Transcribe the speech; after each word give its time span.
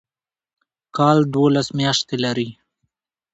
کال 0.97 1.17
دوولس 1.33 1.67
میاشتې 1.79 2.15
لري 2.23 2.49